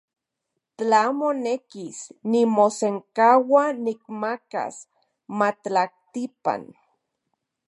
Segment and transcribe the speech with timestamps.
[0.77, 1.99] Tla monekis,
[2.31, 4.75] nimosenkaua nikmakas
[5.37, 6.61] matlaktipan.